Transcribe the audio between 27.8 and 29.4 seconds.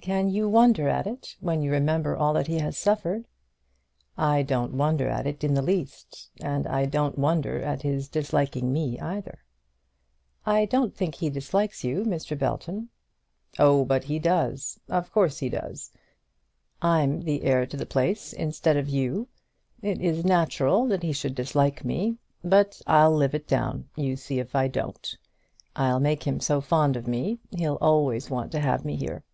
always want to have me here.